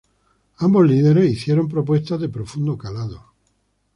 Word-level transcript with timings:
Ambos 0.57 0.87
líderes 0.87 1.29
hicieron 1.29 1.67
propuestas 1.69 2.19
de 2.19 2.27
profundo 2.27 2.75
calado. 2.75 3.21